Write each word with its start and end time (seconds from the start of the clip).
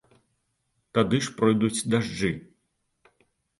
Тады 0.99 1.17
ж 1.27 1.35
пройдуць 1.43 1.85
дажджы. 1.93 2.33